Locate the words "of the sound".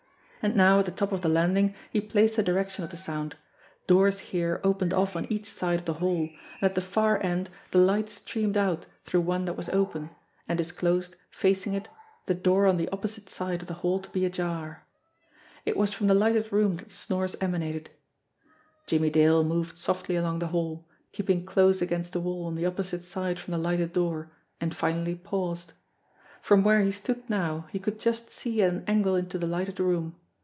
2.83-3.35